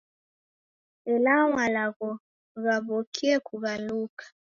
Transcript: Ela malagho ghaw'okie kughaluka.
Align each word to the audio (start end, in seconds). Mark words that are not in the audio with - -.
Ela 1.11 1.33
malagho 1.55 2.11
ghaw'okie 2.63 3.35
kughaluka. 3.45 4.25